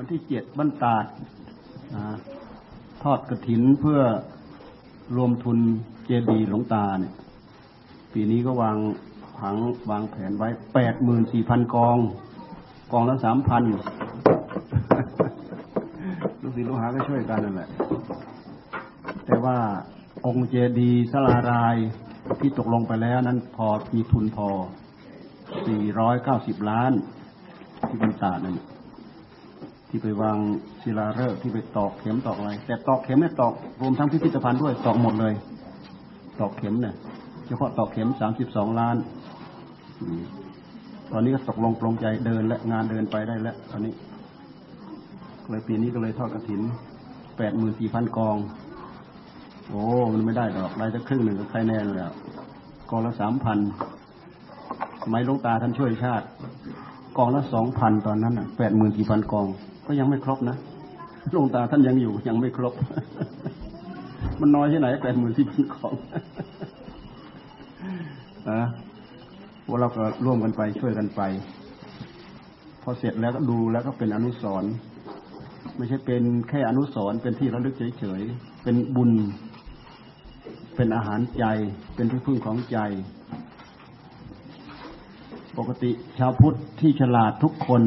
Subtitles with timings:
[0.00, 1.04] วันที่เจ็ดบ้านตาด
[3.02, 4.00] ทอดกระถินเพื่อ
[5.16, 5.58] รวมทุน
[6.06, 7.14] เจดีหลวงตาเนี่ย
[8.12, 8.76] ปีนี้ก็วาง
[9.38, 9.56] ผัง
[9.90, 11.98] วางแผนไว้แปดหมื่นสี่พันกอง
[12.92, 13.62] กองละสามพัน
[16.42, 17.68] ลูกศิษย์ลูกหาก็ช่วยกันนั่นแหละ
[19.26, 19.58] แต่ว่า
[20.26, 21.76] องค์เจดีสลาราย
[22.40, 24.48] ที่ตกลงไปแล้วนั้นพอมีทุนพอ
[25.66, 26.92] สี่ร้อยเก้าสิบล้าน
[27.86, 28.56] ที่บรรดานั่น
[29.88, 30.36] ที่ไปวาง
[30.82, 35.34] ศิลาฤกษ์ที่ไปตอกเข็มตอกอะไร แต่ตอกเข็มไม่ตอกรวมทั้งพิพิธภัณฑ์ด้วยตอกหมดเลย
[36.40, 36.94] ตอกเข็มเนี่ย
[37.46, 38.96] เฉพาะตอกเข็มสามสิบสองล้าน
[41.12, 43.94] ตอนนี้ก็ตกลงปรงใจเดินและงานเดินไปได้แล้วตอนนี้
[45.48, 46.60] เลยปีนี้ก็เลยทอดกระถิน
[47.38, 48.36] แปดหมื่นสี่พันกอง
[49.68, 49.82] โอ้
[50.12, 52.12] มันไม่ได้ดอกได้จะครึ่งหนึ่งก็ใครแน่แล้ว
[52.90, 53.58] กองละสามพัน
[55.02, 56.26] สมัยลงตาท่านช่วยชาติ
[57.16, 59.46] กองละสองพันตอนนั้นอะแปดหมื่นสี่พันกอง
[59.88, 60.56] ก็ยังไม่ครบนะ
[61.36, 62.74] ลงตาท่านยังอยู่ยังไม่ครบ
[64.40, 65.94] มันน้อยที่ไหนแปดหมื่นสี่พันกอง
[68.50, 68.62] นะ
[69.64, 71.20] พวกเราก็ร่วมกันไปช่วยกันไป
[72.82, 74.72] พอเสร็จแล้วก็ดูแล้วก็เป็นอนุสรณ์
[75.76, 79.10] ไม่ใช่เป็นแค่อนุสรณ์เป็นที่ระลึกเฉยๆเป็นบุญ
[80.76, 81.44] เป็นอาหารใจ
[81.94, 82.78] เป็นที่พึ่งของใจ
[85.58, 87.82] ปกติชาวพุทธที่ฉลาดทุกคน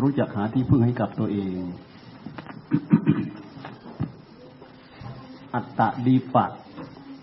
[0.00, 1.56] รู้จักหาที่พึ่งให้กับตัวเอง
[5.54, 6.50] อัตตะดีปัด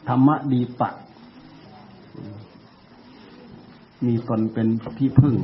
[0.08, 0.96] ธรรมะดีปัด
[4.06, 4.68] มีตนเป็น
[5.00, 5.36] ที่พึ่ง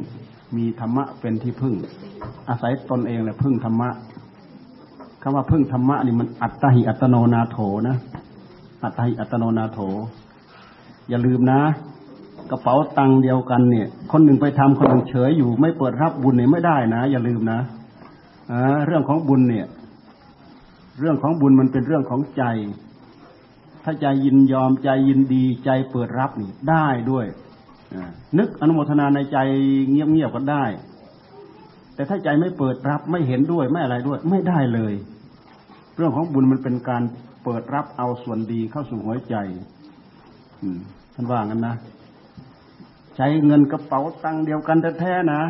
[0.57, 1.75] มีธรรมะเป็นที่พึ่ง
[2.49, 3.89] อาศัยตนเองแหละพึ่งธรรมะ
[5.21, 7.57] คำว่าพึ่งธรรมะนี่มันอัตหิอัตโนนาโถ
[7.87, 7.97] นะ
[8.83, 9.79] อัตหิอัตโนนาโถ
[11.09, 11.61] อย่าลืมนะ
[12.51, 17.59] กระเป๋าตังเดียวกันเนี่ย คนหนึ่งไปทำคนหนึ่งเฉยอยู่ ไม่เปิดรับบุญเนี่ยไม่ได้นะ อย่าลืมนะ
[18.87, 19.67] เรื่องของบุญเนี่ย
[20.99, 22.43] เรื่องของบุญมันเป็นเรื่องของใจ
[23.83, 27.25] ถ้าใจยินยอมใจยินดีใจเปิดรับนี่ได้ด้วย
[28.37, 29.37] นึกอนุโมทนาในใจ
[29.89, 30.65] เงียบๆก็ได้
[31.95, 34.93] แต่ถ้าใจไม่เปิดรับไม่เห็นด้วยไม่อะไรด้วย ไม่ได้เลย
[35.97, 37.03] เรื่องของบุญมันเป็นการ
[37.43, 39.35] เปิดรับเอาส่วนดีเข้าสู่หัวใจ
[41.13, 41.75] ท่านว่างั้นนะ
[43.21, 45.41] ช้เงินกระเป๋าตังเดียวกันแท้ๆนะ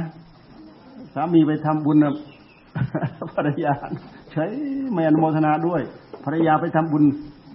[1.13, 2.13] สามีไปทำบุญนะ
[3.33, 3.73] ภรรยา
[4.31, 4.45] ใช้
[4.93, 5.81] ไม่อนุโมทนาด้วย
[6.23, 7.03] ภรรยาไปทำบุญ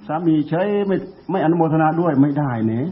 [0.09, 0.97] สามีใช้ไม่
[1.31, 2.85] ไม่อนุโมทนาด้วยไม่ได้เนี่ย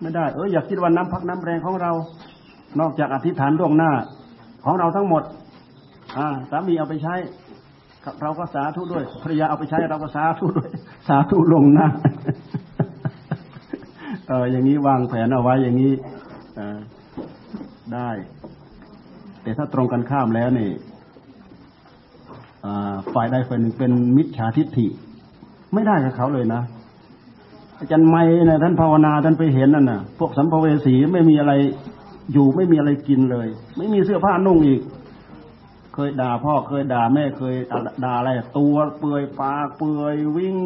[0.00, 1.92] ไม่ได้เอออยากคิดว่าน้ำพักน้ำแรงของเรา
[2.80, 3.90] นอกจากอธิษฐานล่วงหน้า
[4.64, 5.22] ของเราทั้งหมด
[6.18, 7.14] อ่า สามีเอาไปใช้
[8.22, 10.70] เราก็สาธุด้วยภรรยาเอาไปใช้เราก็สาธุด้วย
[11.08, 11.88] สาธุลงหน้า
[14.28, 15.92] เอออย่างนี้วางแผนเอาไว้อย่างนี้
[17.94, 18.10] ได้
[19.42, 20.70] แต่ถ้าตรงกันข้ามแล้วนี่
[23.14, 24.86] ฝ่ายใดฝ่ายหนึ่งเป็นมิจฉาทิฏฐิ
[25.74, 26.62] ไม่ได้กับเขาเลยนะ
[27.78, 31.52] อาจารย์ไม่นะท่านภาวนาท่านไปเห็นนั่นน่ะ พวกสัมภเวสีไม่มีอะไร
[32.32, 34.80] อยู่ไม่มีอะไรกินเลย ไม่มีเสื้อผ้านุ่งอีก
[35.94, 37.54] เคยด่าพ่อเคยด่าแม่เคย
[38.04, 40.56] ด่าอะไร ตัวเปื่อยปากเปื่อยวิ่ง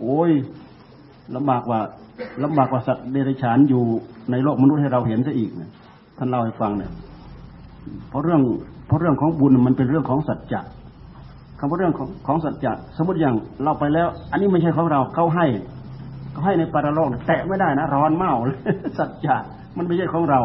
[0.00, 0.30] โอ้ย
[1.34, 1.80] ลำบากว่า
[2.44, 3.84] ลำบากกว่าสัตว์เดรัจฉานอยู่
[4.30, 5.70] ในโลกมนุษย์ให้เราเห็นซะอีกเนี่ย
[6.16, 6.92] ท่านเล่าให้ฟังเนี่ย
[8.08, 8.40] เพราะเรื่อง
[8.86, 10.60] เพราะเรื่องของบุญมันเป็นเรื่องของสัจจะ
[11.58, 13.34] คำว่าเรื่องของของสัจจะสมมติอย่าง
[13.64, 15.46] เราไปแล้ว อันนี้ไม่ใช่ของเราเขาให้
[16.32, 18.32] เขาให้ในปารโลกแตะไม่ได้นะร้อนเมา
[18.98, 19.36] สัจจะ
[19.76, 20.40] มันไม่ใช่ของเรา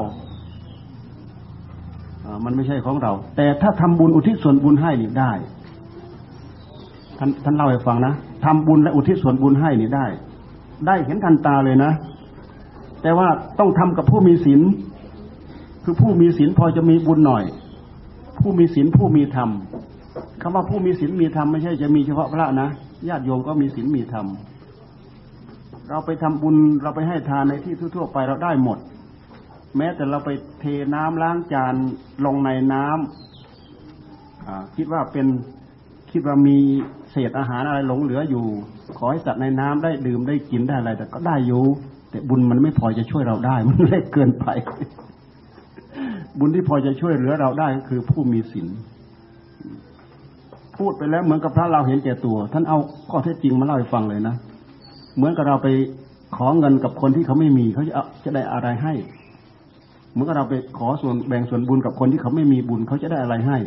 [2.46, 5.32] มันไม่ใช่ของเรา แต่ถ้าทำบุญอุทิศส่วนบุญให้นี่ได้
[7.18, 8.14] ท่านท่านเล่าให้ฟังนะ
[8.46, 10.06] ทำบุญและอุทิศส่วนบุญให้นี่ได้
[10.88, 11.92] ได้เห็นทันตาเลยนะ
[13.02, 13.28] แต่ว่า
[13.60, 14.62] ต้องทำกับผู้มีศีล
[15.84, 17.44] คือผู้มีศีลพอจะมีบุญหน่อย
[18.40, 19.50] ผู้มีศีลผู้มีธรรม
[20.42, 22.70] คำว่าผู้มีศีลมีธรรมไม่ใช่จะมีเฉพาะพระนะ
[23.10, 24.26] ญาติโยมก็มีศีลมีธรรม
[25.90, 28.78] เราไปทำบุญเราไปให้ทานในที่ทั่วๆไปเราได้หมด
[29.78, 30.66] แม้แต่เราไปเท
[30.96, 31.74] น้ำล้างจาน
[32.26, 35.28] ลงในน้ำคิดว่าเป็น
[36.12, 36.58] คิดว่ามี
[37.12, 38.46] เศษอาหารอะไรหลงเหลืออยู่
[38.98, 41.64] ขอให้สัตว์ในน้ำได้ดื่มได้กินได้อะไรแต่ก็ได้อยู่
[42.10, 44.46] แต่บุญมันไม่พอจะช่วยเราได้มันเล็กเกินไป
[46.40, 48.68] บุญที่พอจะช่วยเหลือเราได้ก็คือผู้มีศีล
[50.78, 52.78] พูดไปแล้วเหมือนกับพระเราเห็นแก่ตัว ท่านเอา
[53.10, 54.36] ข้อเท็จจริงมาเล่าให้ฟังเลยนะ
[55.16, 55.68] เหมือนกับเราไป
[56.36, 57.94] ขอเงินกับคนที่เขาไม่มีเขาจะ
[58.24, 58.94] จะได้อะไรให้
[60.12, 63.58] เหมือนกับเราไปขอส่วนแบ่งส่วนบุญกับคนที่เขาไม่มีบุญเขาจะได้อะไรให้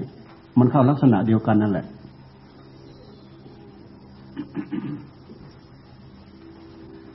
[0.59, 1.87] มันเข้าลักษณะเดียวกันนั่นแหละ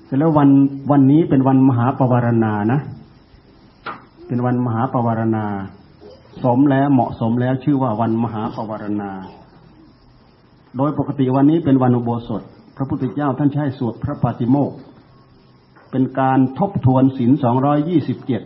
[0.05, 0.49] เสร็จแล้ววัน
[0.91, 2.79] วันนี้เป็นวันมหาปวารณานะ
[4.29, 5.45] เป็นวันมหาปวารณา
[6.43, 9.11] สมแล้วเหมาะสมแล้วชื่อว่าวันมหาปวารณา
[10.77, 12.41] โดยปกติวันนี้เป็นวันอุโบสถ
[12.77, 14.71] พระพุทธเจ้าท่านใช้สวดพระปาติโมก
[15.91, 18.41] เป็นการทบทวนศีลสองร้อยยี่สิบเจ็ด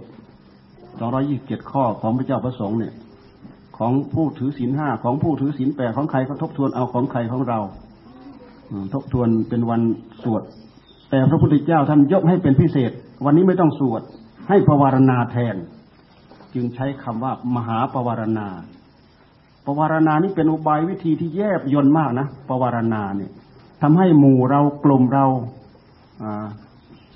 [1.00, 2.94] สองร้อยี่สิบเจ็ดข้อของพระเจ้าพระสงฆ์เนี่ย
[3.78, 7.60] ของผู้ถือศีลห้าของผู้ถือศีลแปดของใครก็ทบทวนเอาของใครของเรา
[8.94, 9.82] ทบทวนเป็นวัน
[10.24, 10.44] สวด
[11.10, 12.92] แต่พระพุทธเจ้าท่านยกให้เป็นพิเศษ
[13.26, 14.02] วันนี้ไม่ต้องสวด
[14.50, 15.56] ให้ปวารณาแทน
[16.54, 18.48] จึงใช้คำว่ามหาปวารณา
[19.66, 23.32] ปวารณานี่เป็นอุบายวิธีที่แยบยนต์มากนะปวารณาเนี่ย
[23.82, 25.26] ทำให้หมู่เรากลุ่มเรา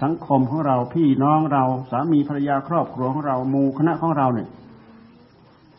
[0.04, 4.48] สังคมของเราพี่น้องเราสามีภรรยาครอบครัวของเราหมู่คณะของเราเนี่ย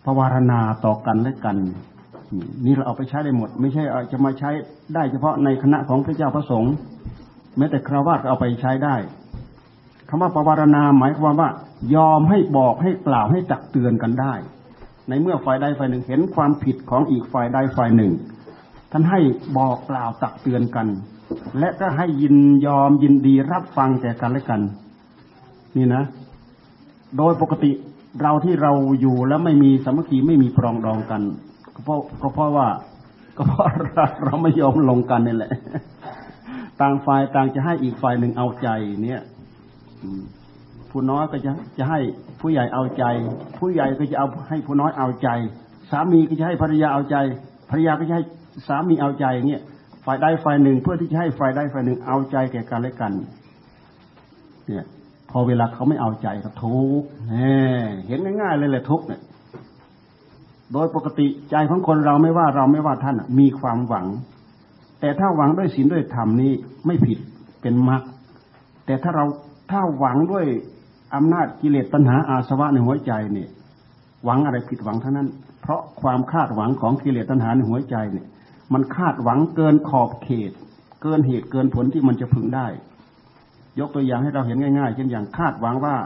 [0.05, 0.21] ภาว
[0.51, 1.57] นาต่อกันและกัน
[2.65, 4.51] นี่เราเอาไปใช้ได้หมด ไม่ใช่จะมาใช้
[4.95, 6.75] ได้เฉพาะในคณะของพระเจ้าพระสงฆ์
[7.57, 8.97] แม้แต่คราวาสก็เอาไปใช้ได้
[10.09, 11.51] คำว่าปวารณาหมายความว่า
[11.95, 14.35] ยอมให้บอกให้กล่าวให้ตักเตือนกันได้
[15.09, 18.13] ในเมื่อฝ่ายใดฝ่ายหนึ่งเห็นความผิดของอีกฝ่ายใดฝ่ายหนึ่ง
[18.93, 19.21] ท่านให้
[19.59, 20.87] บอกกล่าวตักเตือนกัน
[21.59, 24.61] และก็ให้ยินยอมยินดีรับฟังแก่กันและกัน
[25.77, 26.03] นี่นะ
[27.17, 27.71] โดยปกติ
[28.23, 31.23] เราที่เราอยู่แล้วไม่มีสมัคคีไม่มีปรองดองกัน
[31.75, 32.69] ก็เพราะก็เพราะว่า
[33.37, 33.67] ก็เพราะ
[34.25, 35.53] เราไม่ยอมลงกันนี่แหละ
[36.81, 38.69] ต่างฝ่ายต่างจะให้อีกฝ่ายหนึ่งเอาใจ
[39.05, 39.21] เนี่ย
[40.91, 42.01] ผู้น้อยก็จะจะให้
[42.41, 43.05] ผู้ใหญ่เอาใจ
[43.59, 45.29] ผู้ใหญ่ก็จะเอาให้ผู้น้อยเอาใจ
[45.91, 47.17] สามีก็จะให้ภรรยาเอาใจ
[47.71, 48.25] ภรรยาก็จะให้
[48.69, 49.63] สามีเอาใจเงี้ย
[50.05, 53.13] ฝ่ายใดฝ่ายหนึ่ง เพื่อที่จะให้ฝ่ายใดฝ่ายหนึ่งเอาใจแก่กันและกัน
[54.67, 54.85] เนี่ย
[55.31, 57.07] พอเวลาเขาไม่เอาใจก็ทุกข์
[58.07, 59.21] เห็นง่ายๆเลยแหละทุกข์เนี่ย
[60.73, 64.07] โดยปกติใจของคนเราไม่ว่าเราไม่ว่าท่านมีความหวัง
[65.01, 66.53] แต่ถ้าหวังด้วยศีลด้วยธรรมนี่
[66.87, 67.19] ไม่ผิด
[67.61, 68.03] เป็นมรรค
[68.87, 69.25] แต่ถ้าเรา
[69.71, 70.47] ถ้าหวังด้วย
[71.15, 73.49] อำนาจกิเลสตัณหาอาสวะในหัวใจเนี่ย
[74.25, 75.29] หวังอะไรผิดหวังเท่านั้น
[75.63, 78.27] เพราะความคาดหวังของกิเลสตัณหาในหัวใจเนี่ย
[78.73, 80.53] มันคาดหวังเกินขอบเขต
[81.03, 82.67] เกินเหตุเกินผลที่มันจะพึงได้
[83.79, 85.97] ยกตัวอย่างให้เราเห็นง่ายๆเช่นอย่างคาดหวังว่า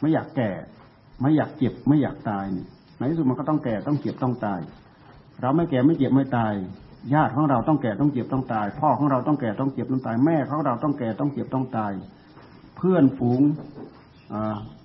[0.00, 0.50] ไม่อยากแก่
[1.20, 2.66] ไม่อยากเจ็บ ไม่อยากตายนี่
[2.98, 4.60] ในที่สุดมันก็ต้องแก่ต้องเจ็บต้องตาย
[5.40, 6.52] เราไม่แก่ไม่เจ็บไม่ตาย
[7.14, 11.92] ญาติของเราต้องแก่ต้องเจ็บต้องตาย พ่อของเราต้องแก่ต้องเจ็บต้องตาย แม่ของเราต้องแก่ต้องเจ็บต้องตาย
[12.78, 13.40] เพื่อนฝูง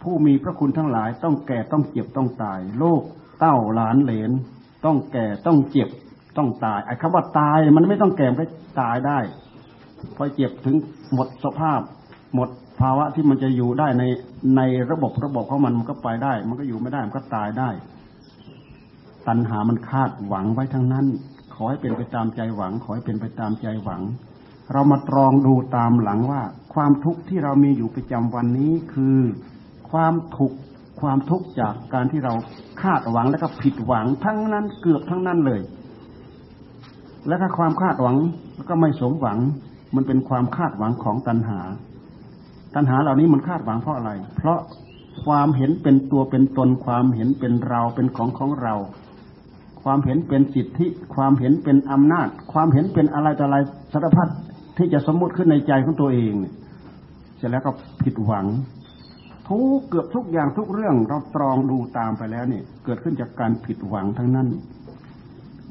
[0.02, 3.02] ผู้มีพระคุณทั้งหลาย ต้องแก่ต้องเจ็บต้องตาย โลก
[3.40, 4.32] เต้าหลานเหลน
[4.86, 5.90] ต้องแก่ต้องเจ็บ
[6.38, 8.46] ต้องตายไอ้คำว่าตายมันไม่ต้องแก่ก็
[8.82, 9.20] ตายได้
[10.16, 10.76] พอเจ็บถึง
[11.14, 11.80] หมดสภาพ
[12.36, 12.50] หมด
[12.80, 14.04] ภาวะที่มันจะอยู่ได้ใน
[14.58, 14.62] ใน
[14.92, 17.70] ระบบระบบของมันมันก็ไปได้ มันก็อยู่ไม่ได้มันก็ตายได้
[19.28, 21.06] ตัณหามันคาดหวังไว้ทั้งนั้น
[21.56, 24.02] ขอให้เป็นไปตามใจหวัง ขอให้เป็นไปตามใจหวัง
[24.72, 26.42] เรามาตรองดูตามหลังว่า
[26.74, 29.20] ความทุกข์ที่เรามีอยู่ประจำวันนี้คือ
[29.92, 30.58] ความทุกข์
[31.02, 32.34] ความทุกข์จากการที่เรา
[32.82, 35.62] คาดหวังแล้วก็ผิดหวังทั้งนั้นเกือบทั้งนั้นเลย
[37.28, 38.18] และถ้าความคาดหวัง
[38.56, 39.40] แล้วก็ไม่สมหวัง
[39.96, 41.60] มันเป็นความคาดหวังของตัณหา
[42.76, 44.60] ตัณหาเหล่านี้มันคาดหวังเพราะอะไร เพราะ
[45.26, 48.76] ความเห็นเป็นตัวเป็นตน ความเห็นเป็นเราเป็นของของเรา
[49.84, 53.58] ความเห็นเป็นสิทธิความเห็นเป็นอำนาจ ความเห็นเป็นอะไรต่ออะไร
[53.94, 54.28] สารพัด
[54.78, 56.34] ที่จะสมมติขึ้นในใจของตัวเอง
[57.38, 57.72] เสร็จแล้วก็
[58.04, 58.46] ผิดหวัง
[59.48, 64.48] ทุกเกือบทุกอย่างทุกเรื่องเราตรองดูตามไปแล้วเนี่ย เกิดขึ้นจากการผิดหวังทั้งนั้น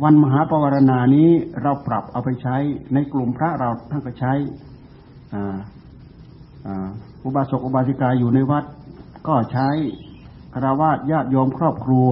[0.03, 1.31] วันมหาปวารณานี้
[1.63, 2.57] เราปรับเอาไปใช้
[2.95, 4.33] ในกลุ่มพระเราท่านก็ใช้
[7.25, 8.65] อุบาสกอุบาสิกาอยู่ในวัด
[9.29, 9.69] ก็ใช้
[10.55, 12.09] คราวาสญาติโยมครอบครัว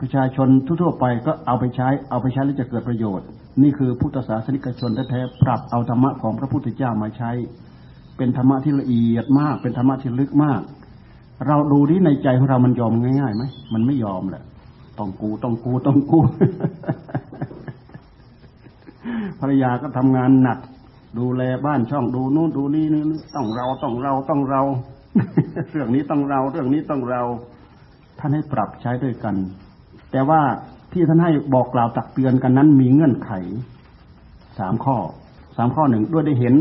[0.00, 3.26] ประชาชนทั่วๆไปก็เอาไปใช้ เอาไปใช้แล้วจะเกิดประโยชน์
[3.62, 7.30] นี่คือพุทธศาสนิกชนแท้ๆปรับเอาธรรมะของพระพุทธเจ้ามาใช้
[8.16, 10.60] เป็นธรรมะที่ละเอียดมาก เป็นธรรมะที่ลึกมาก
[11.46, 13.44] เราดูที่ในใจของเรามันยอมง่ายๆไหม
[13.74, 14.44] มันไม่ยอมแหละ
[14.98, 16.18] ต้องกูต้องกูต้องกู
[19.40, 20.58] ภรรยาก็ทำงานหนัก
[21.18, 23.02] ดูแลบ้านช่องดูนู่นดูนี่นี่
[23.36, 24.62] ต้องเราต้องเราต้องเรา
[25.70, 27.22] เรื่องนี้ต้องเรา เรื่องนี้ต้องเรา
[28.18, 29.36] ท่านให้ปรับใช้ด้วยกัน
[30.12, 30.40] แต่ว่า
[30.94, 33.30] ที่ท่านให้บอกกล่าวตักเตือนกันนั้นมีเงื่อนไข
[34.58, 34.96] สามข้อ
[35.56, 36.54] สามข้อหนึ่งด้วยได้เห็น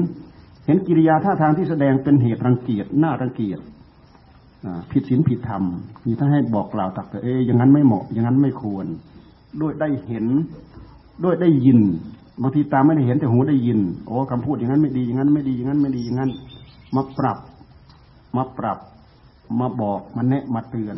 [0.66, 3.60] เห็นกิริยาท่าทางที่แสดงเป็นเหตุรังเกียจน่ารังเกียจ
[4.92, 5.64] ผิดศีลผิดธรรม
[6.06, 8.86] มีท่านให้บอกกล่าวตักเตือนเอ้ยอย่างนั้นไม่เหมาะ อย่างนั้นไม่ควร
[9.62, 10.26] ด้วยได้เห็น
[11.24, 11.80] ด้วยได้ยิน
[12.42, 16.32] บางทีตาไม่ได้เห็นแต่หูได้ยินโอ้คำพูดอย่างนั้นไม่ดีอย่างนั้นไม่ดีอย่างนั้นไม่ดีอย่างนั้น
[16.96, 17.38] มาปรับ
[18.36, 18.80] มาปรับ
[19.60, 20.98] มาบอกมาแนะมาเตือน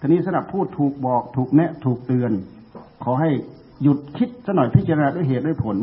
[0.00, 2.32] ทีนี้สำหรับพูดถูกบอกถูกแนะถูกเตือน
[3.04, 3.30] ขอให้
[3.82, 5.76] หยุดคิดซะหน่อยพิจารณาด้วยเหตุด้วยผล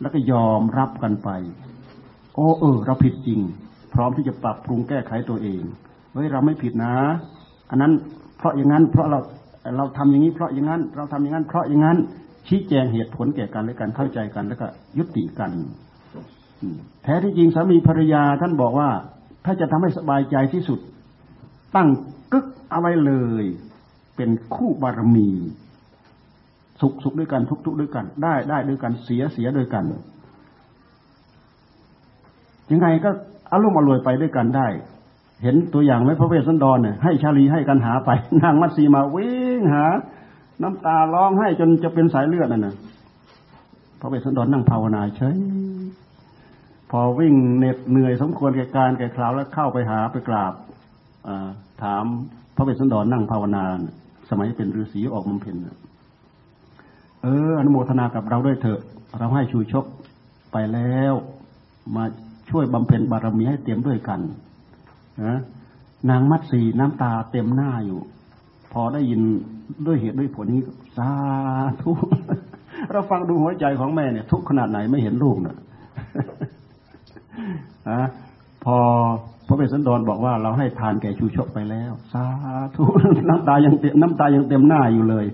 [0.00, 1.28] แล้วก็ยอมรับกันไป
[2.34, 3.40] โอ้เออ เราผิดจริง
[3.94, 5.62] พร้อมที่จะปรับปรุงแก้ไขตัวเอง
[6.12, 6.94] เฮ้ยเราไม่ผิดนะ
[7.70, 7.92] อันนั้น
[8.38, 9.18] เพราะอย่างนั้น เพราะเรา
[9.76, 11.98] เราทำอย่างนี้เพราะอย่างนั้น เราทำอย่างนั้น เพราะอย่างนั้น
[12.48, 14.66] ชี้แจงเหตุผลแก่กันและกันเข้าใจกัน แล้วก็
[14.98, 15.50] ยุติกัน
[17.04, 18.90] แท้ที่จริงสามีภรรยาท่านบอกว่า
[19.44, 20.78] ถ้าจะทำให้สบายใจที่สุด
[21.76, 21.88] ตั้ง
[22.32, 23.44] กึกอาไว้เลย
[24.16, 25.30] เป็นคู่บารมี
[26.80, 29.84] สุขสุขด้วยกันทุกทุกด้วยกัน ได้ได้ด้วยกันเสียเสียด้วยกัน
[32.70, 33.10] ยังไงก็
[33.52, 34.68] อารมณ์อรวยไปด้วยกันได้
[35.42, 38.10] เห็นตัวอย่างไหมพระเวสสันดรเนี่ยให้ชาลีให้กันหาไป
[38.42, 39.84] นางมัตสีมาวิ่งหา
[40.62, 42.74] น้ำตาร้องให้จนจะเป็นสายเลือดน่ะนะ
[44.00, 45.36] พระเวสสันดรนั่งภาวนาเฉย
[46.90, 50.52] พอวิ่งเหน็ดเหนื่อยสมควรแก่การแก่คราวแล้วเข้าไปหาไปกราบ
[51.82, 52.04] ถาม
[52.56, 53.64] พระเวสสันดรนั่งภาวนา
[54.30, 55.56] สมัยเป็นฤาษีออกบำเพ็ญ
[57.22, 58.80] เออ อนุโมทนากับเราด้วยเถอะ
[59.18, 59.84] เราให้ชูชก
[60.52, 61.14] ไปแล้ว
[61.96, 62.04] มา
[62.50, 64.20] ช่วยบำเพ็ญบารมีให้เต็มด้วยกัน
[65.24, 65.38] นะ
[66.10, 68.00] นางมัตสีน้ำตาเต็มหน้าอยู่
[68.72, 69.20] พอได้ยิน
[69.86, 70.62] ด้วยเหตุด้วยผลนี้
[70.96, 71.10] สา
[71.82, 71.90] ธุ
[72.92, 75.56] เราฟังดูหัวใจของแม่เนี่ย ทุกขนาดไหนไม่เห็นลูกนะ
[77.88, 78.00] อะ
[78.64, 78.76] พอ
[79.46, 82.24] พระเวสสันดรบอกว่าเราให้ทานแก่ชูชกไปแล้ว สา
[82.74, 82.84] ธุ
[83.28, 85.26] น้ำตายังเต็มน้ำตายังเต็มหน้าอยู่เลย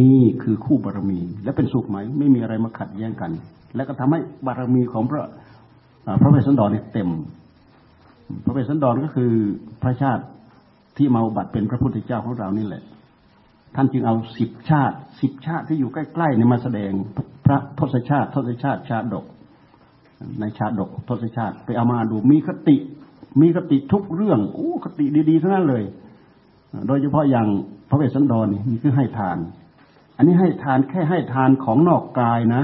[0.00, 3.30] นี่คือคู่บารมี และเป็นสุขไหม ไม่มีอะไรมาขัดแย้งกัน
[3.76, 5.22] และก็ทำให้บารมีของพระ
[6.20, 7.08] พระเวสสันดรนี่เต็ม
[8.44, 9.32] พระเวสสันดรก็คือ
[9.82, 10.24] พระชาติ
[10.96, 12.82] ที่มาบัติเป็นพระพุทธเจ้าของเรานี่แหละ
[13.74, 16.90] ท่านจึงเอาสิบชาติสิบชาติที่อยู่ใกล้ๆเนี่ยมาแสดง
[17.46, 19.24] พระทศชาติทศชาติชาดก
[20.40, 22.76] ในชาดกทศชาติไปเอามาดูมีคติ
[23.40, 25.84] มีคติทุกเรื่องโอ้คติดีๆทั้งนั้นเลย
[26.86, 27.46] โดยเฉพาะอย่าง
[27.88, 29.38] พระเวสสันดรนี่คือให้ทาน
[30.16, 32.62] อันนี้ให้ทานแค่ให้ทานของนอกกายนะ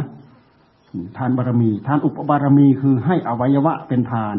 [1.19, 4.37] ทานบารมี ทานอุปบารมีคือให้อวัยวะเป็นทาน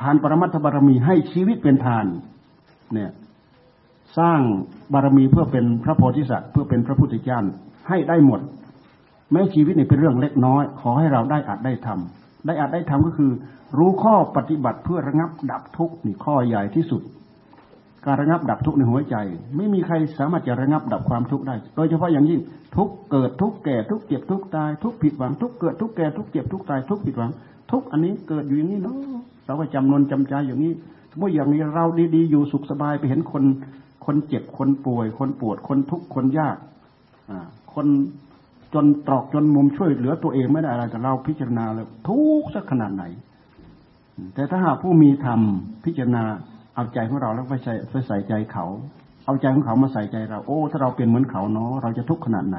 [0.00, 2.06] ทานปรมัตถบารมีให้ชีวิตเป็นทาน
[2.92, 3.10] เนี่ย
[4.18, 4.40] สร้าง
[4.92, 7.40] บารมีเพื่อเป็นพระโพธิสัตว์เพื่อเป็นพระพุทธเจ้า
[7.88, 8.40] ให้ได้หมด
[9.32, 13.30] แม้ชีวิตเนี่ยเป็นเรื่องเล็กน้อย ขอให้เราได้อาจได้ทำได้อาจได้ทำก็คือ
[13.76, 17.02] รู้ข้อปฏิบัติเพื่อระงับดับทุกข์นี่ข้อใหญ่ที่สุด
[18.06, 19.16] การระงับดับทุกข์ในหัวใจ
[19.56, 22.40] ไม่มีใครสามารถจะระงับดับความทุกข์ได้ โดยเฉพาะอย่างยิ่ง
[22.76, 27.30] ทุกเกิดทุกแก่ทุกเจ็บทุกตายทุกผิดหวังทุกเกิดทุกแก่ทุกเจ็บทุกตายทุกผิดหวัง
[27.70, 28.96] ทุกอันนี้เกิดอยู่อย่างนี้เนาะ
[29.46, 30.72] เราก็จำนนจำใจอย่างนี้
[31.10, 31.84] สมมติอย่างนี้เรา
[32.14, 33.44] ดีๆอยู่สุขสบายไปเห็นคน
[34.06, 36.56] คนเจ็บคนป่วย คนปวดคนทุกข์คนยาก
[37.30, 37.38] อ่า
[37.74, 37.86] คน
[38.74, 43.04] จนตรอกจนมุมช่วยเหลือตัวเองไม่ได้อะไรแต่เราพิจารณาเลยทุกสักขนาดไหน
[44.34, 45.40] แต่ถ้าหากผู้มีธรรม
[45.84, 46.22] พิจารณา
[46.74, 48.66] เอาใจของเราแล้วไปใส่ไปใส่ใจเขา
[49.26, 52.58] เอาใจของเขามาใส่ใจเราโอ้ ถ้าเราเป็นเหมือนเขาเนาะเราจะทุกข์ขนาดไหน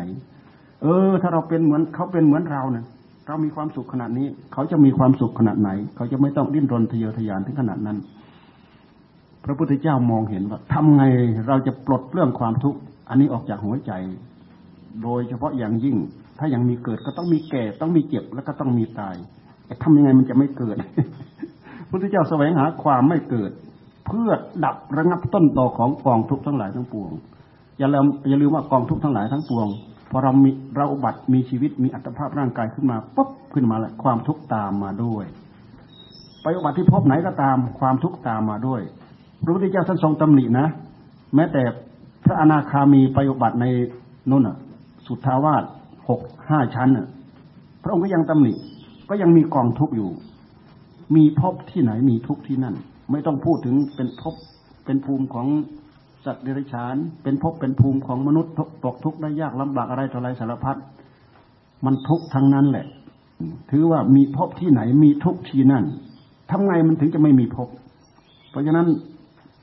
[0.82, 2.86] เออ ถ้าเราเป็นเหมือนเขาเป็นเหมือนเราเนี่ย
[3.28, 7.98] เรามีความสุขขนาดนี้ เขาจะมีความสุขขนาดไหน เขาจะไม่ต้องดิ้นรนทะเยอทะยานถึงขนาดนั้น
[9.46, 11.04] พระพุทธเจ้ามองเห็นว่าทำไง
[11.48, 13.92] เราจะปลดเรื่องความทุกข์อันนี้ออกจากหัวใจ
[15.04, 15.96] โดยเฉพาะอย่างยิ่ง
[16.40, 19.16] ถ้ายังมีเกิดก็ต้องมีแก่ต้องมีเจ็บแล้วก็ต้องมีตาย
[19.84, 20.78] ทำยังไงมันจะไม่เกิด
[21.90, 23.52] พุทธเจ้าแสวงหาความไม่เกิด
[24.06, 24.30] เพื่อ
[24.66, 27.12] ดับระงับต้นตอของกองทุกข์ทั้งหลายทั้งปวง
[27.80, 29.68] อย่าลืมอย่าลืมว่ากองทุกข์ทั้งหลายทั้งปวง
[30.12, 35.26] พอเรามีเราอุบัติมีชีวิตมีอัตภาพร่างกายขึ้นมาปุ๊บขึ้นมาแหล้วความทุกข์ตามมาด้วย
[36.42, 38.82] ไปอุบัติที่พบไหนก็ตามความทุกข์ตามมาด้วย
[39.44, 40.68] พระพุทธเจ้าท่านทรงตำหนินะ
[41.36, 41.64] แม้แต่
[42.26, 43.66] พระอนาคามีไปอุบัติใน
[44.30, 44.58] นู่นอะ
[45.08, 45.64] สุทธาวาส
[46.10, 47.08] หกห้าชั้นอะ
[47.84, 48.54] พระองค์ก็ยังตำหนิ
[49.10, 50.10] ก็ยังมีกองทุกข์อยู่
[51.16, 52.76] มีพบที่ไหนมีทุกข์ที่นั่น
[53.12, 54.36] ไม่ต้องพูดถึงเป็นภพ
[54.86, 55.48] เป็นภูมิของ
[56.26, 58.54] สัตว์เดรัจฉาน เป็นภพเป็นภูมิของมนุษย์
[58.86, 60.78] ตกทุกข์ได้ยากลำบากอะไรต่ออะไรสารพัด
[61.86, 62.86] มันทุกข์ทั้งนั้นแหละ
[63.72, 65.84] ถือว่ามีภพที่ไหนมีทุกข์ที่นั่น
[66.52, 67.70] ทำไงมันถึงจะไม่มีภพ
[68.50, 68.88] เพราะฉะนั้น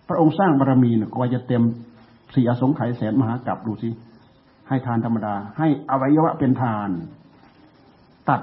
[0.08, 1.62] พระองค์สร้างบารมีเนี่ยกว่าจะเต็ม
[2.34, 3.88] สี่อสงไขยแสนมหากรัปดูสิ
[4.68, 6.90] ให้ทานธรรมดา ให้อวัยวะเป็นทาน
[8.28, 8.40] ตัด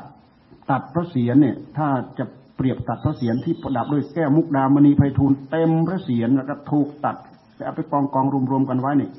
[0.70, 1.88] ตัดพระเศียรเนี่ย ถ้า
[2.20, 7.16] จะ เปรียบตัดพระเศียรที่ประดับด้วยแก้วมุกดามณีไพฑูรย์เต็มพระเศียรแล้วก็ถูกตัด
[7.56, 9.10] แล้วเอาไปกองกองรวมๆกันไว้นี่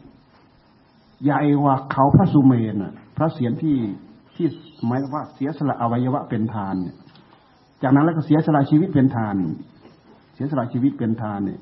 [1.24, 2.76] ใหญ่กว่าเขาพระสุเมน
[3.16, 3.76] พระเศียรที่
[4.34, 4.46] ที่
[4.86, 6.96] หมายว่าเสียสละอวัยวะเป็นทานเนี่ย
[7.82, 9.36] จากนั้นแล้วก็เสียสละชีวิตเป็นทาน
[10.34, 11.60] เสียสละชีวิตเป็นทานเนี่ย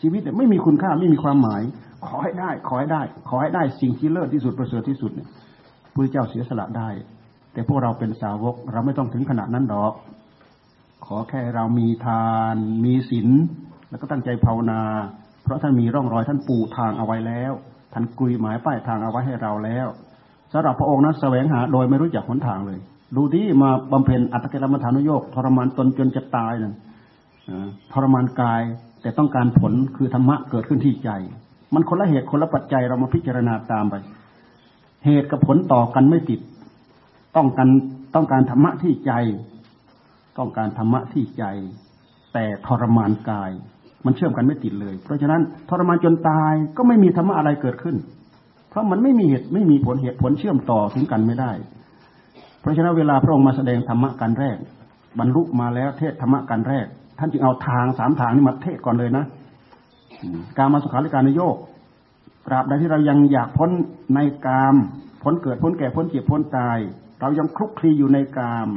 [0.00, 1.62] ชีวิตเนี่ยไม่มีคุณค่าไม่มีความหมาย
[2.06, 5.28] ขอให้ได้ ขอให้ได้ ขอให้ได้สิ่งที่เลิศที่สุดประเสริฐที่สุดเนี่ย
[5.94, 6.88] พระเจ้าเสียสละได้
[7.52, 9.92] แต่พวกเราเป็นสาวกเราไม่ต้องถึงขนาดนั้นดอก
[11.10, 13.28] ขอแค่เรามีทาน มีศีล
[13.90, 14.80] แล้วก็ตั้งใจภาวนา
[15.42, 17.52] เพราะท่านมีร่องรอยท่านปูทางเอาไว้แล้ว
[17.92, 19.86] ท่านกลุยหมายป้ายทางเอาไว้ให้เราแล้ว
[20.52, 22.78] สำหรับพระองค์นั้นแสวงหาโดยไม่รู้จักหนทางเลย
[23.16, 26.74] ดูที่มาบำเพ็ญอัตตกิลมัฐานุโยกทรมานตนจนจะตายนั่น
[27.92, 28.62] ทรมานกาย
[29.02, 31.10] แต่ต้องการผลคือธรรมะเกิดขึ้นที่ใจ
[31.74, 33.94] มันคนละเหตุคนละปัจจัยเรามาพิจารณาตามไป
[35.04, 36.40] เหตุกับผลต่อกันไม่ติด
[37.36, 37.68] ต้องการ
[38.14, 39.12] ต้องการธรรมะที่ใจ
[40.38, 41.44] ต้องการธรรมะที่ใจ
[42.34, 43.50] แต่ทรมานกาย
[44.04, 47.96] มันเชื่อมกันไม่ติดเลย เพราะฉะนั้นทรมานจนตายก็ไม่มีธรรมะอะไรเกิดขึ้น
[48.70, 51.52] เพราะมันไม่มีเหตุไม่มีผลเหตุผลเชื่อมต่อถึงกันไม่ได้
[52.60, 54.58] เพราะฉะนั้นเวลาพระองค์มาแสดงธรรมะกันแรก
[55.18, 56.86] บรรลุมาแล้วเทศธรรมะกันแรก
[57.18, 59.24] ท่านจึงเอาทางสามทางนี้มาเทศก่อนเลยนะ
[60.58, 61.56] การมาสุขาริการนโยก
[62.46, 63.70] ตราบใดที่เรายังอยากพ้น
[64.14, 64.74] ในกาม
[65.22, 66.78] พ้นเกิดพ้นแก่พ้นเจ็บพ้นตาย
[67.20, 68.68] เรายังคลุกคลีอยู่ในกาม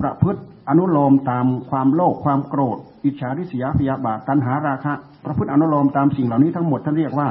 [0.00, 4.92] ประพฤติอนุโลมตามความโลภความโกรธ อิจฉาริษยาพยาบาทตัณหาราคะ
[5.24, 7.28] ประพฤติอนุโลมตามสิ่งเหล่านี้ทั้งหมดท่านเรียกว่า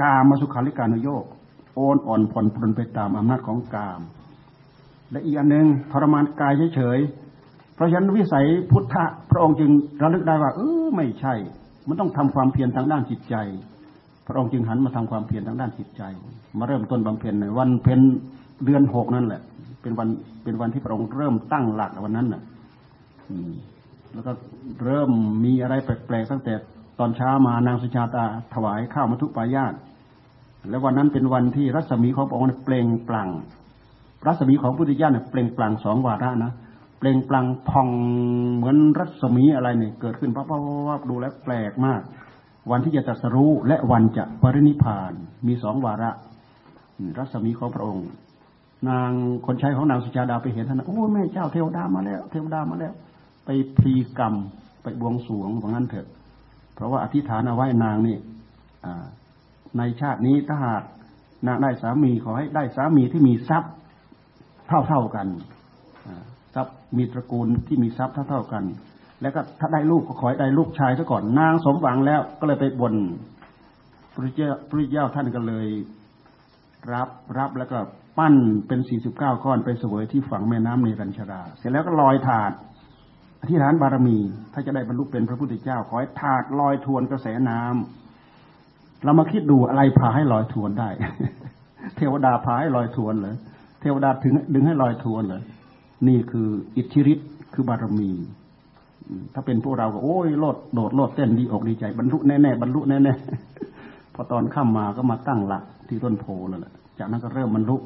[0.00, 1.24] กามาสุขาริการนโยก
[1.76, 4.00] โอนอ่อนผ่อนปลนไปตามอำนาจของกาม
[5.10, 9.70] และอีกอันหนึ่งทรมานกายเฉยๆเพราะฉะนั้นวิสัยพุทธะพระองค์จึง
[10.02, 11.34] ระลึกได้ว่า เออไม่ใช่
[11.88, 13.34] มันต้องทำความเพียรทางด้านจิตใจ
[14.26, 16.02] พระองค์จึงหันมาทำความเพียรทางด้านจิตใจ
[16.58, 18.00] มาเริ่มต้นบำเพ็ญในวันเพ็ญ
[18.64, 19.42] เดือนหกนั่นแหละ
[19.82, 20.08] เป็นวัน
[20.44, 22.42] เป็นวันที่พระองค์เริ่มตั้งหลักวันนั้นน่ะ
[24.14, 24.32] แล้วก็
[24.84, 25.10] เริ่ม
[25.44, 26.54] มีอะไรแปลกๆตั้งแต่
[26.98, 28.24] ตอนเช้ามานางสุชาตา
[28.54, 29.74] ถวายข้าวมัทุปายาต
[30.70, 33.30] และวันนั้นเป็นวันที่รัศมีของพระองค์เปล่งปลั่ง
[34.26, 36.52] รัศมีของพุทธิยาเนี่ยเปล่งปลั่งสองวาระนะ
[36.98, 37.88] เปล่งปลั่งพอง
[38.56, 42.00] เหมือนรัศมีอะไรเนี่ยเกิดขึ้นปั๊บปั๊บดูแล้วแปลกมาก
[42.70, 45.12] วันที่จะตรัสรู้และวันจะปรินิพาน
[45.46, 46.10] มีสองวาระ
[47.18, 48.06] รัศมีของพระองค์
[48.88, 49.10] นาง
[49.46, 52.92] คนใช้ของนางสุชาดาไปเห็นท่านโอ้แม่เจ้าเทวดามาแล้ว เทวดามาแล้ว
[53.44, 54.34] ไปพรีกรรม
[54.82, 56.06] ไปบวงสรวงว่างั้นเถอะ
[56.74, 58.16] เพราะว่าอธิษฐานเอาไว้นางนี่
[59.78, 60.82] ในชาตินี้ถ้าหาก
[61.46, 63.72] นางได้สามีขอให้ได้สามีที่มีทรัพย์
[64.88, 65.26] เท่าๆกัน
[66.54, 68.64] ทรัพย์มีตระกูลที่มีทรัพย์เท่าๆกัน
[69.22, 72.94] แล้วก็ถ้าได้ลูกก็ขอให้ได้ลูกชายซะก่อนนางสมหวังแล้วก็เลยไปบน
[74.12, 75.66] พระเจ้าพระเจ้าท่านก็เลย
[76.92, 77.08] รับ
[77.38, 77.78] รับแล้วก็
[78.18, 78.34] ปั้น
[78.66, 82.52] เป็นสี่สิบเก้าก้อนไปเสวยที่ฝั่งแม่น้ำในรัญชรา เสร็จแล้วก็ลอยถาด
[83.40, 84.18] อธิษฐานบารมี
[84.52, 90.88] ถ้าจะได้บรรลุเป็นพระพุทธเจ้า ขอให้ถาดลอยทวนกระแสน้ำเรามาคิดดูอะไรพาให้ลอยทวนได้
[91.96, 93.36] เทวดาพาให้ลอยทวนเหรอ
[93.80, 95.42] เทวดาถึงดึงให้ลอยทวนเหรอ
[96.08, 98.10] นี่คืออิทธิฤทธิ์คือบารมี
[99.34, 107.76] ถ้าเป็นพวกเราก็โอ้ยโลดโดดโลดเต้นดีอกดีใจบรรลุแน่ๆบรรลุแน่ๆพอตอนข้ามมาก็มาตั้งหลักที่ต้นโพนั่นแหละ จากนั้นก็เริ่มบรรลุ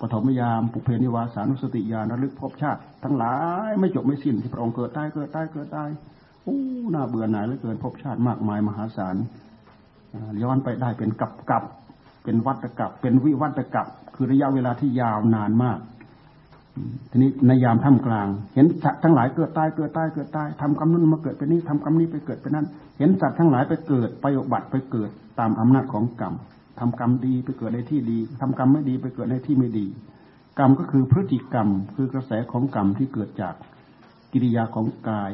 [0.00, 3.34] ปฐมยามปุเพนิวาสานุสติญาณระลึกพบชาติ ทั้งหลา
[3.68, 5.88] ยไม่จบไม่สิ้นที่พระองค์เกิดตายเกิดตายเกิดตาย
[6.44, 6.58] โอ้
[6.94, 9.16] น่าเบื่อหน่ายเหลือเกินพบชาติมากมายมหาศาล
[10.42, 11.64] ย้อนไปได้เป็นกับกับ
[12.24, 15.78] เป็นวัตกับเป็นวิวัตกับคือระยะเวลาที่ยาวนานมาก
[17.10, 22.66] ทีนี้ในยามท่ามกลาง เห็นสัตว์ทั้งหลายเกิดตายเกิดตายเกิดตายทำกรรมนั้นมาเกิดไปนี้ทำกรรมนี้ไปเกิดไปนั้น
[22.98, 26.34] เห็นสัตว์ทั้งหลายไปเกิดไปอบัติไปเกิดตามอำนาจของกรรม
[26.78, 29.86] ทำกรรมดีไปเกิดในที่ดีทำกรรมไม่ดีไปเกิดในที่ไม่ดี
[30.58, 33.54] กรรมก็คือพฤติกรรม คือกระแสของกรรมที่เกิดจาก
[34.32, 35.32] กิริยาของกาย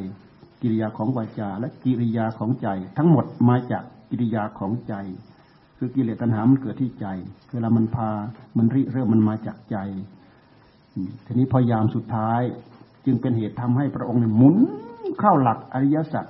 [0.62, 2.68] กิริยาของวาจา และกิริยาของใจ
[2.98, 4.94] ทั้งหมดมาจากกิริยาของใจ
[5.78, 7.06] คือกิเลสตัณหามันเกิดที่ใจ
[7.52, 8.10] เวลามันพา
[8.56, 9.76] มันริเริ่มมันมาจากใจ
[11.26, 12.42] ทีนี้พอยามสุดท้าย
[13.06, 14.56] จึงเป็นเหตุทำให้พระองค์หมุน
[15.20, 16.24] เข้าหลักอริยสัจ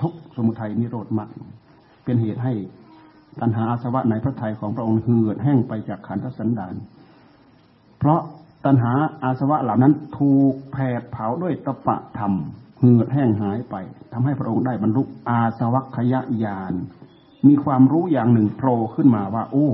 [0.00, 1.30] ทุกสมุทัยนิโรธมรรค
[2.04, 2.52] เป็นเหตุให้
[3.40, 6.74] ตัณหาอาสวะในพระทัยของพระองค์เหือดแห้งไปจากขันธสันดาน
[7.98, 8.20] เพราะ
[8.64, 12.32] ตัณหาอาสวะเหล่านั้นถูกแผดเผาด้วยตปะธรรม
[12.78, 13.74] เหือดแห้งหายไป
[14.12, 16.74] ทำให้พระองค์ได้บรรลุอาสวัคยญาณ
[17.48, 19.68] มีความรู้อย่างหนึ่งโผล่ขึ้นมาว่า โอ้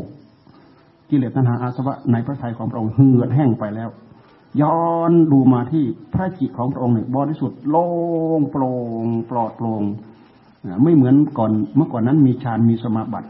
[1.11, 3.91] กิเลสตัณหาอาสวะในพระทัยของพระองค์เหือดแห้งไปแล้ว
[4.63, 7.87] ย้อนดูมาที่พระจิตของพระองค์เนี่ยบริสุทธิ์โล่
[8.39, 8.73] งโปร่
[9.05, 9.83] งปลอดโปร่ง
[10.83, 13.29] ไม่เหมือนก่อนเมื่อก่อนนั้นมีฌานมีสมาบัติ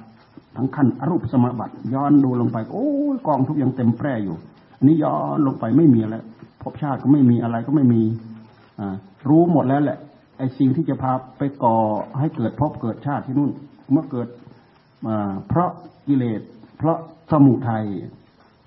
[0.56, 4.36] ทั้งขั้นอรูปสมบัติย้อนดูลงไป โอ้ยกองทุกอย่างเต็มแปร่อยู่
[4.78, 6.24] อันนี้ย้อนลงไปไม่มีแล้ว
[6.62, 8.02] ภพชาติก็ไม่มีอะไรก็ไม่มี
[9.28, 9.98] รู้หมดแล้วแหละ
[10.38, 11.76] ไอ้สิ่งที่จะพาไปก่อ
[12.18, 13.50] ให้เกิดภพเกิดชาติที่นู่น
[13.90, 14.28] เมื่อเกิด
[15.48, 15.70] เพราะ
[16.06, 16.40] กิเลส
[16.78, 16.96] เพราะ
[17.32, 17.84] สมุทัย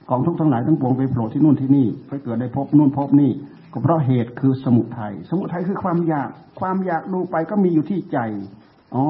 [0.09, 3.31] กองทุกทั้งหลายทั้งปวงไปโผล่ที่นู่นที่นี่ไปเกิดได้พบนู่นพบนี่
[3.73, 8.19] ก็เพราะเหตุคือสมุทัยสมุทัยคือความอยาก ความอยากดูไปก็มีอยู่ที่ใจ
[8.95, 9.03] อ๋อ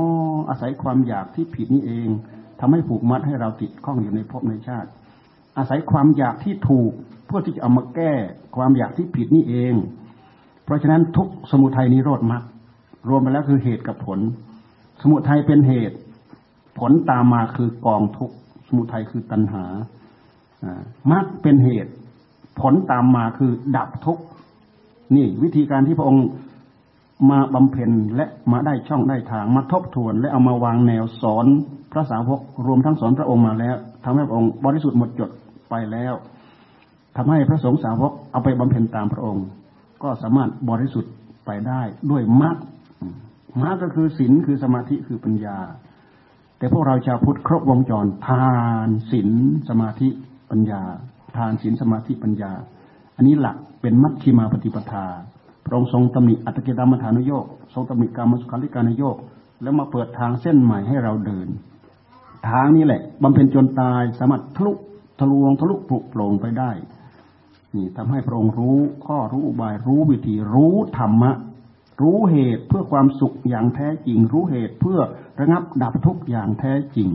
[0.49, 2.09] อาศัยความอยากที่ผิดนี่เอง
[2.59, 4.89] ทำให้ผูกมัดให้เราติดข้องอยู่ในภพในชาติ
[5.57, 6.91] อาศัยความอยากที่ถูก
[7.25, 8.13] เพื่อที่จะเอามาแก้
[8.55, 9.73] ความอยากที่ผิดนี่เอง
[10.63, 12.43] เพราะฉะนั้นทุกสมุทัยนิโรธมรรค
[13.09, 14.19] รวมไปแล้วคือเหตุกับผล
[15.01, 15.97] สมุทัยเป็นเหตุ
[16.79, 18.31] ผลตามมาคือกองทุก
[18.67, 19.65] สมุทัยคือตัณหา
[21.11, 21.91] มรรคเป็นเหตุ
[22.59, 24.19] ผลตามมาคือดับทุก
[25.15, 26.25] นี่วิธีการที่พระองค์
[27.29, 31.45] มาบำเพ็ญและมาได้ช่องได้ทางมาทบทวน และเอามาวางแนวสอน
[31.91, 35.29] พระสาวกรวมทั้งสอนพระองค์มาแล้วทำให้พระองค์บริสุทธิ์หมดจด
[35.69, 36.13] ไปแล้ว
[37.17, 39.45] ทำให้พระสงฆ์สาวกเอาไปบำเพ็ญตามพระองค์
[40.03, 41.13] ก็สามารถบริสุทธิ์
[41.45, 42.57] ไปได้ด้วยมรรค
[43.63, 45.57] มรรคก็คือศีลคือสมาธิคือปัญญา
[46.57, 48.49] แต่พวกเราชาวพุทธครบวงจรทา
[48.85, 49.29] นศีล
[49.69, 50.09] สมาธิ
[50.51, 50.81] ปัญญา
[51.37, 52.51] ทานศีลสมาธิปัญญา
[53.15, 55.05] อันนี้หลักเป็นมัชฌิมาปฏิปทา
[55.65, 59.17] พระองค์ทรงตำหนิอัตตกิรรมฐานโยกทรงตำหนิกรรมสุขาริการโยก
[59.61, 61.47] แล้วมาเปิดทางเส้นใหม่ให้เราเดิน
[62.49, 64.73] ทางนี้แหละบำเพ็ญจนตายสามารถทะลุ
[65.19, 66.71] ทะลวงทะลุปลุกโปร่งไปได้
[67.75, 71.31] นี่ทำให้พระองค์รู้ข้อรู้อุบายรู้วิธีรู้ธรรมะ
[72.01, 74.99] รู้เหตุเพื่อความสุขอย่างแท้จริง รู้เหตุเพื่อ
[75.39, 77.09] ระงับดับทุกอย่างแท้จริง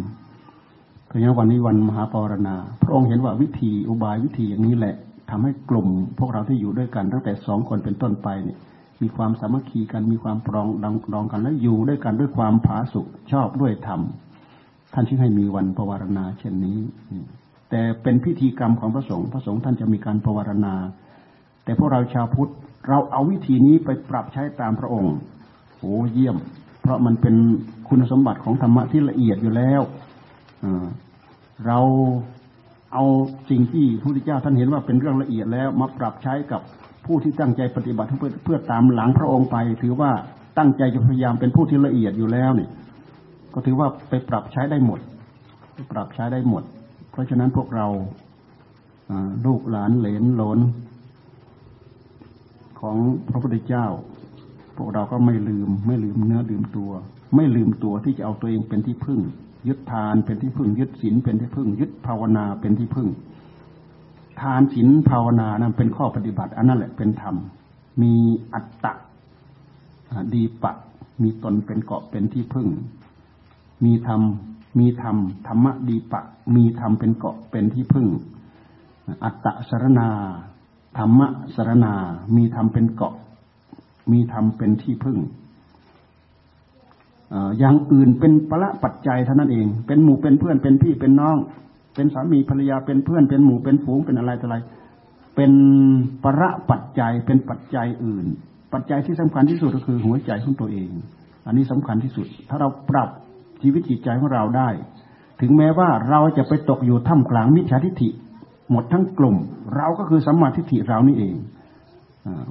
[1.07, 4.97] เพราะฉะนั้นวันนี้วันมหาปรณา พระองค์เห็นว่าวิธีอุบายวิธีอย่างนี้แหละ
[5.31, 5.89] ทำให้กลุ่ม
[6.19, 8.59] พวกเราที่อยู่ด้วยกันตั้งแต่สองคนเป็นต้นไปเนี่ย
[9.03, 14.01] มีความสามัคคีกันมีความปรองดองดองกันและอยู่ด้วยกันด้วยความผาสุกชอบด้วยธรรม
[14.95, 16.79] ท่านจึงให้มีวันปวารณาเช่นนี้
[17.71, 20.75] แต่เป็นพิธีกรรมของพระสงฆ์พระสงฆ์ท่านจะมีการปวารณา
[21.65, 22.53] แต่พวกเราชาวพุทธ
[22.89, 25.15] เราเอาวิธีนี้ไปปรับใช้ตามพระองค์
[25.79, 26.37] โอ้เยี่ยม
[26.83, 27.35] เพราะมันเป็น
[27.89, 29.83] คุณสมบัติของธรรมะที่ละเอียดอยู่แล้ว
[31.67, 31.79] เรา
[32.93, 33.05] เอา
[33.51, 36.61] สิ่งที่พระพุทธเจ้าท่านเห็นว่าเป็นเรื่องละเอียดแล้วมาปรับใช้กับ
[37.07, 40.11] ผู้ที่ตั้งใจปฏิบัติเพื่อเพื่อตามหลังพระองค์ไป ถือว่า
[40.59, 42.69] ตั้งใจจะพยายามเป็นผู้ที่ละเอียดอยู่แล้วนี่
[43.55, 45.01] ก็ถือว่าไปปรับใช้ได้หมด
[45.77, 46.63] ปปรับใช้ได้หมด
[47.11, 47.87] เพราะฉะนั้นพวกเรา
[49.47, 50.59] ลูกหลานเหลนหลน
[52.81, 52.97] ของ
[53.31, 53.87] พระพุทธเจ้า
[54.77, 56.91] พวกเราก็ไม่ลืม ไม่ลืมเนื้อลืมตัว
[57.37, 59.21] ไม่ลืมตัวที่จะเอาตัวเองเป็นที่พึ่ง
[59.69, 63.09] ยึดทานเป็นที่พึ่ง ยึดศีลเป็นที่พึ่ง ยึดภาวนาเป็นที่พึ่ง
[64.41, 67.37] ทานศีลภาวนานั้นเป็นข้อปฏิบัติ อันนั้นแหละเป็นธรรม
[68.03, 68.15] มี
[68.55, 68.93] อัตตะ
[70.35, 70.73] ดีปะ
[71.23, 72.69] มีตนเป็นเกาะเป็นที่พึ่ง
[73.85, 74.23] มีธรรม
[74.79, 76.21] มีธรรมธรรมะดีปะ
[76.57, 78.07] มีธรรมเป็นเกาะเป็นที่พึ่ง
[79.25, 80.09] อัตตะสรณา
[80.99, 81.95] ธรรมะสรณา
[82.37, 83.15] มีธรรมเป็นเกาะ
[84.13, 85.19] มีธรรมเป็นที่พึ่ง
[87.59, 91.37] อย่างอื่นเป็นประปัจจัยเท่านั้นเอง เป็นหมู่เป็นเพื่อนเป็นพี่เป็นน้อง
[91.95, 94.57] เป็นสามีภรรยาเป็นเพื่อนเป็นหมู่เป็นฝูงเป็นอะไรต่ออะไร
[95.37, 95.53] เป็น
[96.25, 98.27] ประปัจจัยเป็นปัจจัยอื่น
[98.73, 100.91] ปัจจัยที่สำคัญที่สุดก็คือหัวใจของตัวเอง
[101.47, 103.09] อันนี้สำคัญที่สุด ถ้าเราปรับ
[103.63, 104.69] ชีวิตจิตใจของเราได้
[105.41, 108.09] ถึงแม้ว่าเราจะไปตกอยู่ท่ามกลางมิจฉาทิฏฐิ
[108.71, 109.37] หมดทั้งกลุ่ม
[109.77, 111.35] เราก็คือสัมมาทิฏฐิเรานี่เอง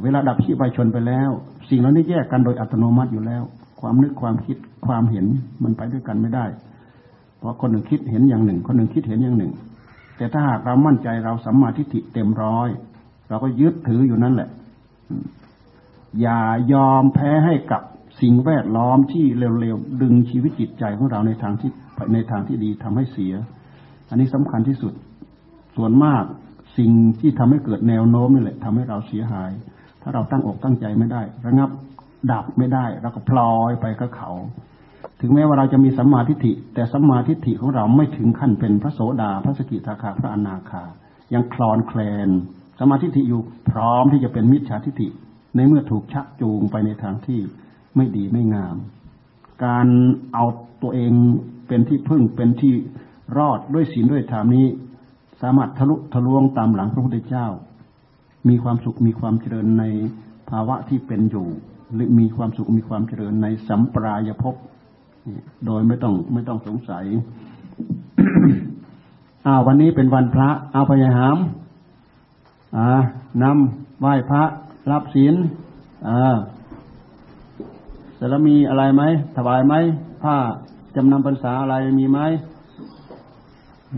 [0.03, 1.29] เวลาดับชีพไปชนไปแล้ว
[1.69, 3.43] สิ่งเหล่านี้แยกกันโดยอัตโนมัติอยู่แล้ว
[3.81, 5.25] ความนึกความคิดความเห็น
[5.63, 6.45] มันไปด้วยกันไม่ได้
[7.37, 9.51] เพราะคนหนึ่งคิดเห็นอย่างหนึ่ง คนหนึ่งคิดเห็นอย่างหนึ่ง
[10.17, 12.69] แต่ถ้าหากเรามั่นใจเราสัมมาทิฏฐิเต็มร้อย
[13.29, 14.49] เราก็ยึดถืออยู่นั่นแหละ
[16.21, 16.39] อย่า
[16.73, 17.81] ยอมแพ้ให้กับ
[18.21, 21.71] สิ่งแวดล้อมที่เร็วๆดึงชีวิตจิตใจของเราในทางที่
[22.13, 23.33] ในทางที่ดีทำให้เสีย
[24.09, 24.93] อันนี้สำคัญที่สุด
[25.75, 26.23] ส่วนมาก
[26.77, 29.51] สิ่งที่ทำให้เกิดแนวโน้มนี่แหละทำให้เราเสียหาย
[30.01, 31.69] ถ้าเราตั้งอกตั้งใจไม่ได้ ระงับ
[32.31, 34.31] ดับไม่ได้เราก็พลอยไปกับเขา
[35.21, 40.83] ถึงแม้ว่าเราจะมีสัมมาทิฏฐิ แต่สัมมาทิฏฐิของเราไม่ถึงขั้นเป็นพระโสดาพระสกิทาคาพระอนาคา
[41.33, 42.29] ยังคลอนแคลน
[42.79, 45.07] สัมมาธิฏฐิอยู่พร้อมที่จะเป็นมิจฉาทิฏฐิ
[45.55, 47.39] ในเมื่อถูกชักจูงไปในทางที่
[47.95, 48.75] ไม่ดีไม่งาม
[49.65, 49.87] การ
[50.33, 50.45] เอา
[50.81, 51.11] ตัวเอง
[51.67, 52.73] เป็นที่พึ่งเป็นที่
[53.37, 54.67] รอดด้วยศีลด้วยธรรมนี้
[55.41, 57.47] สามารถทะลุทะลวงตามหลังพระพุทธเจ้า
[58.49, 59.83] มีความสุขมีความเจริญใน
[60.49, 61.47] ภาวะที่เป็นอยู่
[62.19, 64.55] มีความสุขมีความเจริญในสัมปรายภพ
[65.65, 67.05] โดยไม่ต้องไม่ต้องสงสัย
[69.45, 71.37] อ้าววันนี้เป็นวันพระ เอาพยายาม
[72.77, 72.87] อ่า
[73.43, 74.43] นำไหว้พระ
[74.91, 75.35] รับศีล
[76.07, 76.37] อ่า
[78.19, 79.03] สารมีอะไรไหม
[79.35, 79.73] ถวายไหม
[80.23, 80.35] ผ้า
[80.95, 82.19] จำนำพรรษาอะไรมีไหม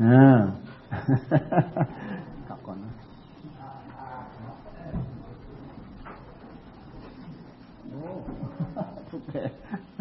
[0.04, 0.38] อ่า
[2.48, 2.92] กลับก่อนนะ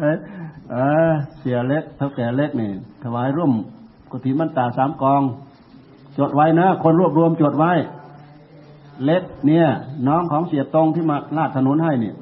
[0.01, 0.75] เอ
[1.09, 2.71] อเสียเล็กเท่าแก่เล็กนี่
[3.03, 3.51] ถวายร่วม
[4.11, 5.21] กุฏิมันตาสามกอง
[6.17, 7.71] จดไว้นะ คนรวบรวมจดไว้
[9.05, 9.65] เล็กเนี่ย
[10.07, 12.15] น้องของเสียตรงที่มาลาดถนนให้เนี่ย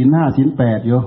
[0.00, 1.00] สินห้าสินแปดอยู่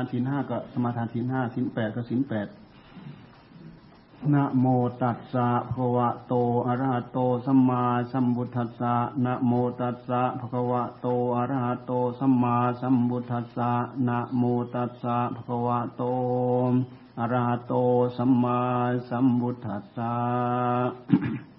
[0.00, 2.48] านศีลห้าก็สมาทานศีลห้าศีลแปดก็ศีลแปด
[4.34, 4.66] นะโม
[5.02, 6.34] ตัสสะภะคะวะโต
[6.66, 13.72] อะระหะโตสัมมาสัมพุทธัสสะนะโมตัสสะภะคะวะโตอะระหะโตสัมมาสัมพุทธัสสะ
[14.08, 14.42] นะโม
[14.74, 16.02] ตัสสะภะคะวะโต
[17.18, 17.74] อะระหะโต
[18.16, 18.60] สัมมา
[19.08, 21.49] สัมพุทธัสสะ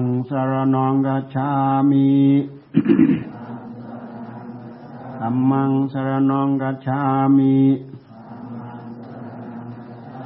[0.00, 1.48] งสารนองกัจฉา
[1.90, 2.08] มิ
[5.18, 7.00] ธรรมังสารนองกัจฉา
[7.36, 7.56] มิ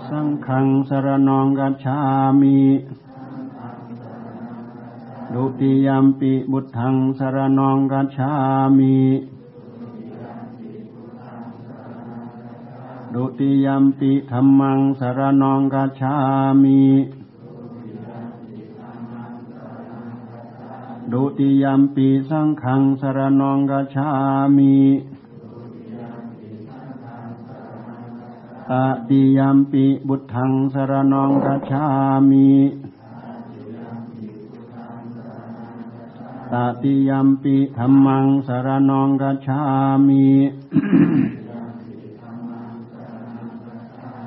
[0.09, 1.99] สังฆังสารนองกัจฉา
[2.41, 2.59] มิ
[5.35, 8.31] ดุติยามปิบุตทังสารนองกัจฉา
[8.79, 8.97] มิ
[13.15, 16.15] ดุติยามปิธรรมังสารนองกัจฉา
[16.63, 16.81] มิ
[21.13, 24.09] ดุติยามปีสังขังสรนองกัจฉา
[24.57, 24.77] มิ
[28.71, 28.73] ต
[29.09, 31.85] ติยามปีบุตทังสรนองกัจฉา
[32.31, 32.51] มิ
[36.53, 39.61] ตติยามปีธรรมังสรนองกัจฉา
[40.07, 40.27] มิ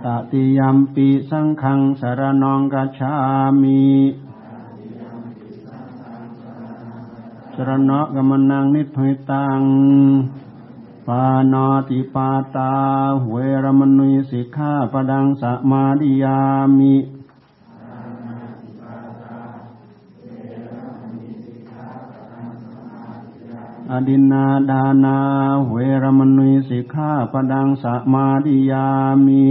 [0.04, 3.14] ตติยามปีสังขังสรนองกัจฉา
[3.62, 3.82] มิ
[7.60, 9.62] สรณะกมนังนิพพิตัง
[11.08, 12.72] ปานาติปาตา
[13.30, 16.40] เวรมณีสิกขาปดังสมาดิยา
[16.78, 16.96] มิ
[23.92, 25.18] อดินนาดานา
[25.70, 28.88] เวรมณีสิกขาปดังสมาดิยา
[29.26, 29.46] มิ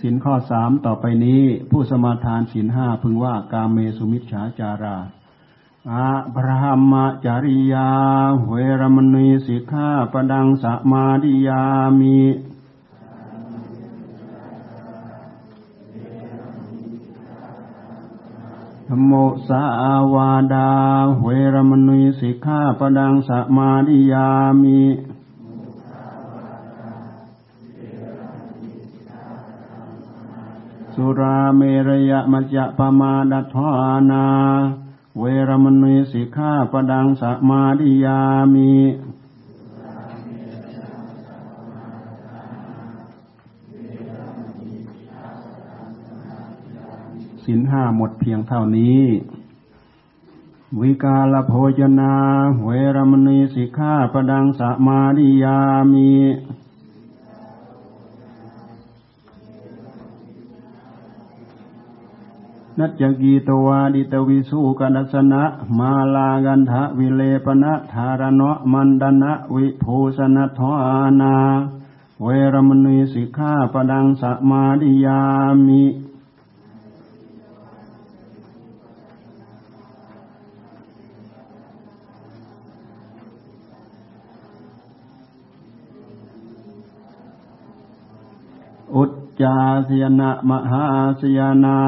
[0.00, 4.98] สินข้อสามต่อไปนี้ ผู้สมาทานสินห้าพึงว่ากาเมสุมิชฌาจารา
[5.92, 7.88] อะบรหมจาริยา
[8.46, 11.62] เวรมณีสิกขาปดังสมาดิยา
[12.00, 12.20] มิ
[18.88, 19.12] ธโม
[19.48, 19.62] สา
[20.14, 20.70] วาดา
[21.22, 24.28] เวรมณีสิกขาปดังสมาดิยา
[24.62, 24.80] มิ
[31.00, 34.24] สุราเมรยะมัจจะปมาดัทานา
[35.18, 38.20] เวรมณีสิกขาปดังสมาดิยา
[38.54, 38.72] มิ
[47.44, 49.02] สินห้าหมดเพียงเท่านี้
[50.80, 52.14] วิกาลโภจนา
[52.64, 55.58] เวรมณีสิกขาปดังสมาดิยา
[55.92, 56.12] มิ
[62.78, 65.42] นัจกีตวาดิตวิสุกนัสนะ
[65.78, 71.36] มาลากันทะวิเลปนะธารณะมันดนะวิภูสนัทอานา
[72.22, 75.20] เวรมณีสิกขาปดังสมาดิยา
[75.66, 75.82] มิ
[89.42, 89.56] จา
[89.88, 90.84] สยนะมหา
[91.20, 91.78] สยนา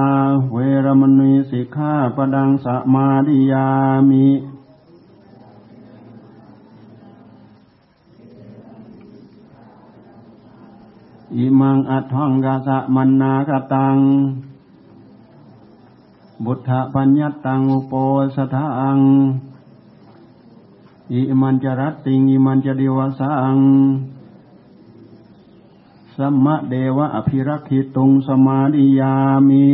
[0.53, 3.69] เวรมณีสิกขาปดังสมาดิยา
[4.09, 4.27] มิ
[11.37, 13.97] อิมังอัตถังกาสะมันนากตัง
[16.45, 17.93] บุตธปัญญตังอุป
[18.37, 18.99] สทัง
[21.13, 23.59] อิมันจรัตติงอิมันจดิวสัง
[26.21, 29.15] สัมมะเดวะอภิรักขิตุงสมาดิยา
[29.49, 29.67] มิ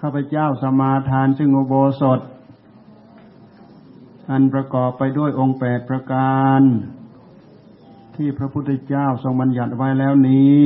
[0.00, 2.20] ข้าพเจ้าสมาทานซึ่งอุโบสถ
[4.30, 6.60] อันประกอบไปด้วยองค์แปดประการ
[8.16, 10.62] ที่พระพุทธเจ้าทรงบัญญัติไว้แล้วนี้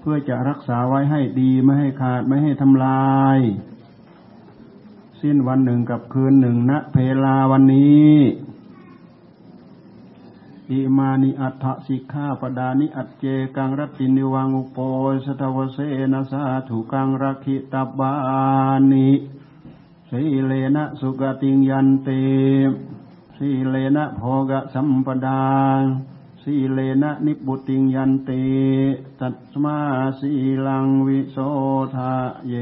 [0.00, 3.38] เพื่อจะรักษาไว้ให้ดีไม่ให้ขาดไม่ให้ทำลาย
[5.20, 8.12] สิ้นวันหนึ่งกับคืนหนึ่งณเพลาวันนี้
[10.70, 13.24] อิมานิอัฏฐสิกขาปดานิอัจเจ
[13.56, 14.78] กังรัตินิวังอุปโป
[15.24, 15.78] สตวเส
[16.12, 18.12] นะสาถุกังรักิตบา
[18.90, 19.10] นิ
[20.10, 22.08] สีเลนะสุกติยันเต
[23.36, 25.42] สีเลนะโภกสัมปดา
[26.42, 28.30] สีเลนะนิบุติยันเต
[29.20, 29.78] ตัตมา
[30.18, 30.30] สี
[30.66, 31.36] ลังวิโส
[31.94, 32.14] ทะ
[32.48, 32.54] เย